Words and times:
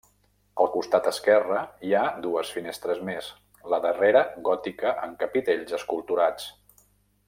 Al 0.63 0.69
costat 0.75 1.09
esquerre 1.11 1.59
hi 1.89 1.93
ha 1.99 2.05
dues 2.25 2.55
finestres 2.57 3.05
més, 3.11 3.29
la 3.75 3.81
darrera 3.87 4.27
gòtica 4.51 4.97
amb 5.07 5.23
capitells 5.25 5.81
esculturats. 5.83 6.53